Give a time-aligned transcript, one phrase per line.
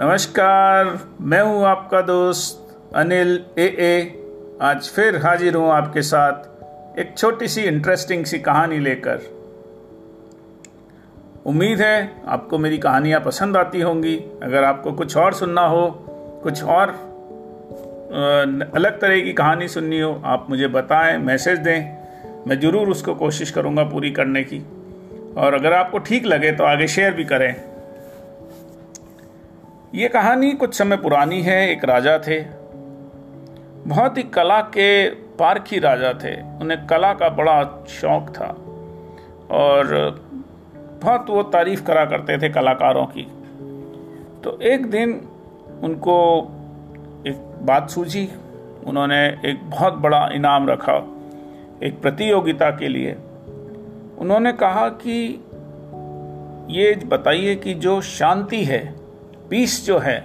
[0.00, 7.12] नमस्कार, मैं हूँ आपका दोस्त अनिल ए ए। आज फिर हाजिर हूँ आपके साथ एक
[7.18, 9.20] छोटी सी इंटरेस्टिंग सी कहानी लेकर।
[11.46, 15.86] उम्मीद है आपको मेरी कहानियाँ पसंद आती होंगी। अगर आपको कुछ और सुनना हो,
[16.42, 16.88] कुछ और
[18.74, 23.50] अलग तरह की कहानी सुननी हो, आप मुझे बताएँ, मैसेज दें। मैं ज़रूर उसको कोशिश
[23.50, 24.66] करूँगा पूरी करने की।
[25.36, 27.69] और अगर आपको ठीक लगे तो आगे शेयर भी करें।
[29.94, 32.40] ये कहानी कुछ समय पुरानी है, एक राजा थे।
[33.86, 38.46] बहुत ही कला के पारखी राजा थे। उन्हें कला का बड़ा शौक था
[39.50, 40.10] और
[41.02, 43.22] बहुत वो तारीफ़ करा करते थे कलाकारों की।
[44.44, 45.28] तो एक दिन
[45.82, 46.48] उनको
[47.26, 48.28] एक बात सूझी।
[48.86, 50.94] उन्होंने एक बहुत बड़ा इनाम रखा,
[51.82, 53.16] एक प्रतियोगिता के लिए।
[54.18, 55.44] उन्होंने कहा कि
[56.70, 58.99] ये बताइए कि जो शांति है
[59.50, 60.18] पीस जो है,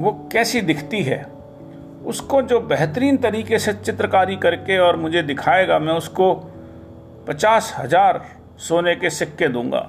[0.00, 1.26] वो कैसी दिखती है?
[2.06, 6.34] उसको जो बेहतरीन तरीके से चित्रकारी करके और मुझे दिखाएगा, मैं उसको
[7.28, 8.20] पचास हज़ार
[8.58, 9.80] सोने के सिक्के दूँगा।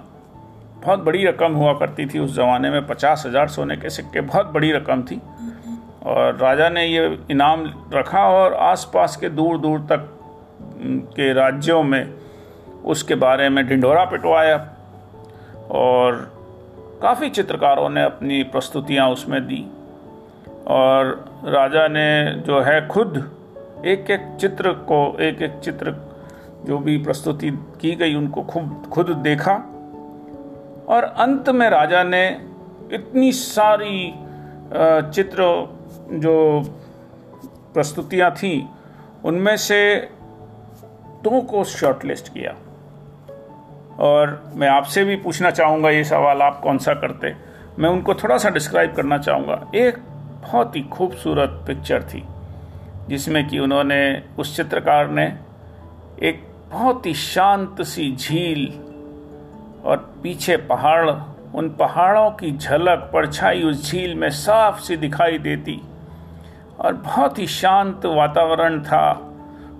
[0.85, 4.45] बहुत बड़ी रकम हुआ करती थी उस ज़माने में, पचास हज़ार सोने के सिक्के, बहुत
[4.45, 5.21] बड़ी रकम थी।
[6.05, 10.09] और राजा ने ये इनाम रखा और आसपास के दूर दूर तक
[11.15, 12.13] के राज्यों में
[12.85, 14.57] उसके बारे में ढिंढोरा पिटवाया।
[15.71, 16.38] और
[17.01, 19.65] काफ़ी चित्रकारों ने अपनी प्रस्तुतियाँ उसमें दी।
[20.67, 21.07] और
[21.45, 23.17] राजा ने जो है खुद
[23.85, 25.95] एक एक चित्र को एक एक चित्र
[26.65, 27.49] जो भी प्रस्तुति
[27.81, 29.53] की गई, उनको खुद खुद देखा।
[30.87, 32.27] और अंत में राजा ने
[32.91, 34.13] इतनी सारी
[35.13, 35.43] चित्र
[36.13, 36.35] जो
[37.73, 38.67] प्रस्तुतियाँ थीं,
[39.25, 39.95] उनमें से
[41.23, 42.55] दो को शॉर्टलिस्ट किया।
[43.99, 47.33] और मैं आपसे भी पूछना चाहूँगा ये सवाल, आप कौन सा करते?
[47.79, 49.97] मैं उनको थोड़ा सा डिस्क्राइब करना चाहूँगा। एक
[50.41, 52.23] बहुत ही खूबसूरत पिक्चर थी,
[53.09, 55.25] जिसमें कि उन्होंने, उस चित्रकार ने
[56.23, 58.67] एक बहुत ही शांत सी झील
[59.85, 61.09] और पीछे पहाड़,
[61.55, 65.81] उन पहाड़ों की झलक परछाई उस झील में साफ़ सी दिखाई देती
[66.79, 69.11] और बहुत ही शांत वातावरण था।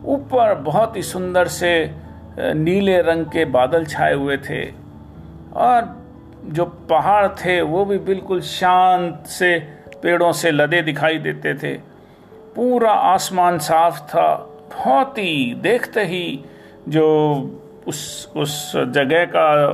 [0.06, 1.72] ऊपर बहुत ही सुंदर से
[2.42, 4.66] नीले रंग के बादल छाए हुए थे।
[5.54, 6.04] और
[6.46, 9.60] जो पहाड़ थे, वो भी बिल्कुल शांत से,
[10.04, 11.74] पेड़ों से लदे दिखाई देते थे।
[12.56, 14.36] पूरा आसमान साफ़ था।
[14.78, 16.46] बहुत ही देखते ही
[16.90, 17.36] जो
[17.88, 19.70] उस उस जगह का,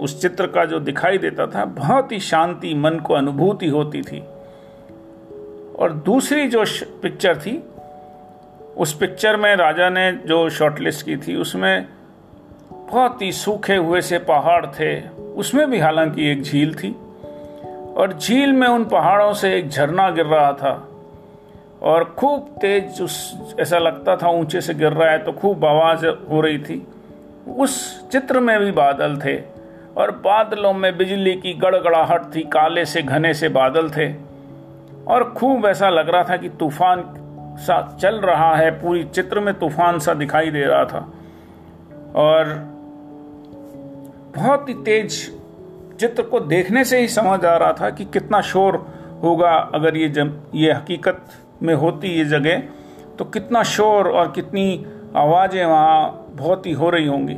[0.00, 4.20] उस चित्र का जो दिखाई देता था, बहुत ही शांति, मन को अनुभूति होती थी।
[5.78, 6.64] और दूसरी जो
[7.02, 7.64] पिक्चर थी
[8.76, 11.86] उस पिक्चर में राजा ने जो शॉर्टलिस्ट की थी, उसमें
[12.72, 16.90] बहुत ही सूखे हुए से पहाड़ थे। उसमें भी हालाँकि एक झील थी
[17.96, 20.88] और झील में उन पहाड़ों से एक झरना गिर रहा था
[21.82, 26.06] और खूब तेज उस, ऐसा लगता था ऊँचे से गिर रहा है तो खूब आवाज़
[26.06, 26.86] हो रही थी।
[27.58, 29.38] उस चित्र में भी बादल थे
[29.96, 34.12] और बादलों में बिजली की गड़गड़ाहट थी, काले से घने से बादल थे
[35.06, 37.00] और खूब ऐसा लग रहा था कि तूफ़ान
[37.56, 41.00] सा चल रहा है, पूरी चित्र में तूफ़ान सा दिखाई दे रहा था।
[42.16, 42.54] और
[44.36, 45.20] बहुत ही तेज
[46.00, 48.76] चित्र को देखने से ही समझ आ रहा था कि कितना शोर
[49.22, 51.24] होगा अगर ये जम, ये हकीकत
[51.62, 52.62] में होती ये जगह
[53.18, 54.86] तो कितना शोर और कितनी
[55.16, 57.34] आवाज़ें वहाँ बहुत ही हो रही होंगी।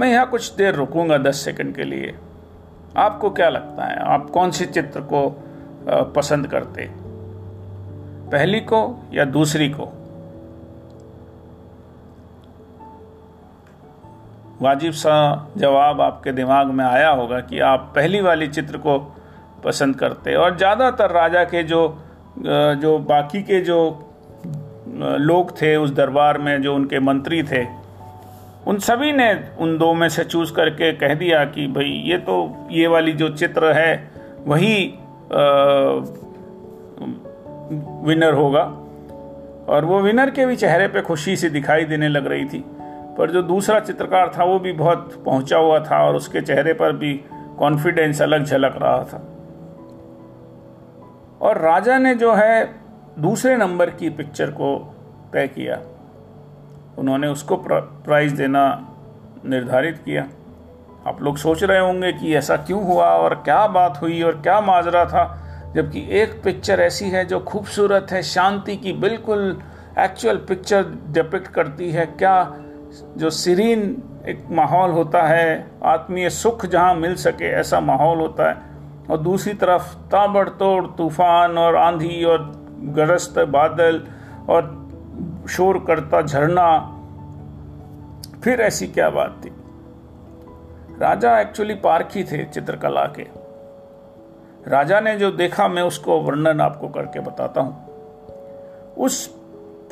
[0.00, 2.14] मैं यहाँ कुछ देर रुकूँगा दस सेकंड के लिए।
[2.96, 3.98] आपको क्या लगता है?
[4.04, 5.28] आप कौन से चित्र को
[6.16, 6.90] पसंद करते?
[8.32, 8.80] पहली को
[9.12, 9.84] या दूसरी को?
[14.62, 15.14] वाजिब सा
[15.56, 18.98] जवाब आपके दिमाग में आया होगा कि आप पहली वाली चित्र को
[19.64, 21.86] पसंद करते और ज़्यादातर राजा के जो
[22.38, 23.78] जो बाकी के जो,
[25.20, 27.64] लोग थे उस दरबार में, जो उनके मंत्री थे,
[28.66, 32.68] उन सभी ने उन दो में से चूज़ करके कह दिया कि भाई, ये तो
[32.70, 34.10] ये वाली जो चित्र है,
[34.46, 34.94] वही
[38.04, 38.62] विनर होगा।
[39.68, 42.64] और वो विनर के भी चेहरे पे खुशी सी दिखाई देने लग रही थी।
[43.18, 46.92] पर जो दूसरा चित्रकार था, वो भी बहुत पहुँचा हुआ था और उसके चेहरे पर
[46.92, 47.24] भी
[47.58, 49.28] कॉन्फिडेंस अलग झलक रहा था।
[51.42, 52.74] और राजा ने जो है,
[53.18, 54.94] दूसरे नंबर की पिक्चर को
[55.32, 55.80] तय किया।
[56.98, 58.88] उन्होंने उसको प्राइज देना
[59.46, 60.28] निर्धारित किया।
[61.06, 64.60] आप लोग सोच रहे होंगे कि ऐसा क्यों हुआ और क्या बात हुई और क्या
[64.60, 65.43] माजरा था।
[65.74, 69.62] जबकि एक पिक्चर ऐसी है जो खूबसूरत है, शांति की बिल्कुल
[69.98, 72.56] एक्चुअल पिक्चर डिपिक्ट करती है। क्या
[73.16, 78.56] जो सीरीन एक माहौल होता है, आत्मीय सुख जहाँ मिल सके ऐसा माहौल होता है।
[79.10, 84.06] और दूसरी तरफ़ ताबड़तोड़ तूफ़ान और आंधी और गरजत बादल
[84.48, 84.84] और
[85.50, 86.90] शोर करता झरना।
[88.44, 89.48] फिर ऐसी क्या बात थी?
[91.00, 93.43] राजा एक्चुअली पारखी थे चित्रकला के।
[94.68, 99.34] राजा ने जो देखा, मैं उसको वर्णन आपको करके बताता हूँ। उस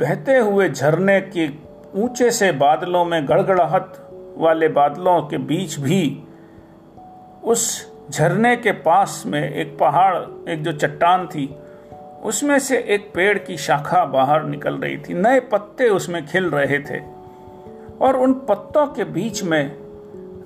[0.01, 1.49] बहते हुए झरने के
[2.03, 3.97] ऊँचे से बादलों में गड़गड़ाहट
[4.39, 6.25] वाले बादलों के बीच भी
[7.45, 10.17] उस झरने के पास में एक पहाड़,
[10.51, 11.57] एक जो चट्टान थी,
[12.25, 16.79] उसमें से एक पेड़ की शाखा बाहर निकल रही थी। नए पत्ते उसमें खिल रहे
[16.79, 17.01] थे
[18.01, 19.77] और उन पत्तों के बीच में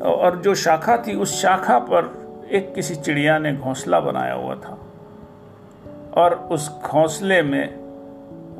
[0.00, 4.78] और जो शाखा थी, उस शाखा पर एक किसी चिड़िया ने घोंसला बनाया हुआ था।
[6.14, 7.76] और उस घोंसले में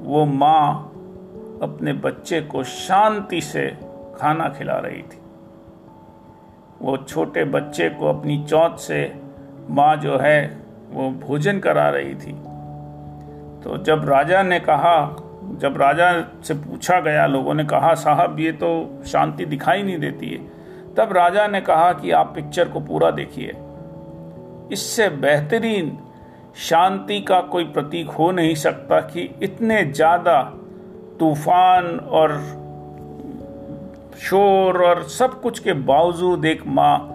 [0.03, 0.93] वो माँ
[1.63, 3.79] अपने बच्चे को शांति से
[4.17, 5.21] खाना खिला रही थी।
[6.83, 9.21] वो छोटे बच्चे को अपनी चौथ से
[9.71, 12.33] माँ जो है वो भोजन करा रही थी।
[13.63, 15.17] तो जब राजा ने कहा,
[15.59, 20.29] जब राजा से पूछा गया, लोगों ने कहा, साहब, ये तो शांति दिखाई नहीं देती
[20.29, 20.39] है।
[20.95, 23.53] तब राजा ने कहा कि आप पिक्चर को पूरा देखिए।
[24.73, 25.99] इससे बेहतरीन
[26.57, 30.43] शांति का कोई प्रतीक हो नहीं सकता कि इतने ज़्यादा
[31.21, 32.39] तूफ़ान और
[34.21, 37.13] शोर और सब कुछ के बावजूद एक माँ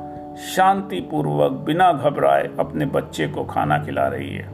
[0.56, 4.50] शांतिपूर्वक बिना घबराए अपने बच्चे को खाना खिला रही है।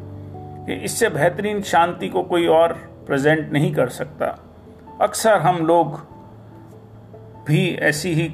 [0.65, 2.73] कि इससे बेहतरीन शांति को कोई और
[3.07, 4.39] प्रेजेंट नहीं कर सकता।
[5.01, 5.99] अक्सर हम लोग
[7.47, 8.33] भी ऐसी ही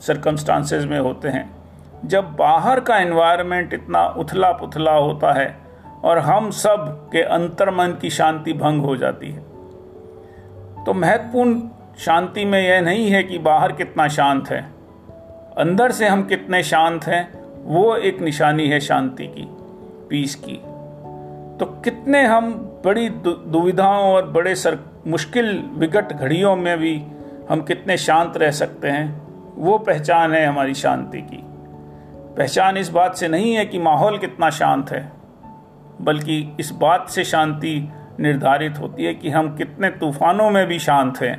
[0.00, 1.57] सरकमस्टांसेस में होते हैं।
[2.04, 5.58] जब बाहर का एनवायरनमेंट इतना उथला पुथला होता है
[6.04, 9.40] और हम सब के अंतर्मन की शांति भंग हो जाती है।
[10.84, 11.60] तो महत्वपूर्ण
[11.98, 14.70] शांति में यह नहीं है कि बाहर कितना शांत है।
[15.58, 17.32] अंदर से हम कितने शांत हैं,
[17.64, 19.48] वो एक निशानी है शांति की
[20.10, 20.56] पीस की।
[21.58, 22.52] तो कितने हम
[22.84, 27.02] बड़ी दुविधाओं और बड़े सर, मुश्किल, विकट घड़ियों में भी
[27.50, 29.22] हम कितने शांत रह सकते हैं,
[29.56, 31.44] वो पहचान है हमारी शांति की।
[32.38, 35.00] पहचान इस बात से नहीं है कि माहौल कितना शांत है,
[36.00, 37.88] बल्कि इस बात से शांति
[38.20, 41.36] निर्धारित होती है कि हम कितने तूफानों में भी शांत हैं,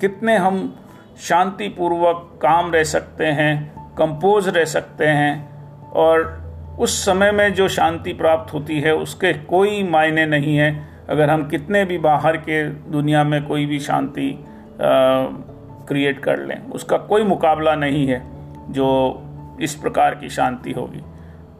[0.00, 0.74] कितने हम
[1.20, 8.12] शांतिपूर्वक काम रह सकते हैं, कंपोज रह सकते हैं, और उस समय में जो शांति
[8.12, 10.72] प्राप्त होती है उसके कोई मायने नहीं है।
[11.10, 14.32] अगर हम कितने भी बाहर के दुनिया में कोई भी शांति
[14.80, 18.22] क्रिएट कर लें, उसका कोई मुकाबला नहीं है,
[18.70, 19.23] जो
[19.60, 21.02] इस प्रकार की शांति होगी।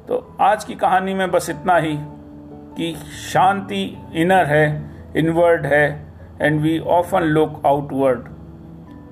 [0.09, 1.97] तो आज की कहानी में बस इतना ही
[2.77, 2.95] कि
[3.33, 8.29] शांति इनर है, इनवर्ड है and we often look outward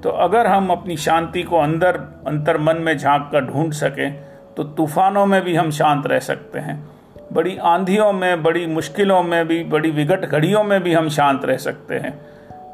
[0.03, 1.97] तो अगर हम अपनी शांति को अंदर
[2.27, 4.13] अंतर मन में झाँक कर ढूंढ सकें
[4.57, 6.91] तो तूफानों में भी हम शांत रह सकते हैं।
[7.33, 11.57] बड़ी आंधियों में, बड़ी मुश्किलों में भी, बड़ी विकट घड़ियों में भी हम शांत रह
[11.57, 12.27] सकते हैं।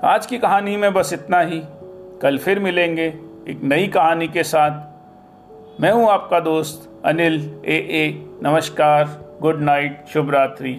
[0.05, 1.63] आज की कहानी में बस इतना ही।
[2.23, 3.07] कल फिर मिलेंगे
[3.49, 4.88] एक नई कहानी के साथ।
[5.81, 7.35] मैं हूँ आपका दोस्त अनिल
[7.65, 8.01] ए ए
[8.43, 9.05] नमस्कार
[9.43, 10.73] गुड नाइट शुभ रात्रि।